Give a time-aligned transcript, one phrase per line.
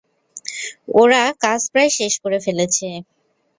[0.95, 2.87] ওরা কাজ প্রায় শেষ করে ফেলেছে।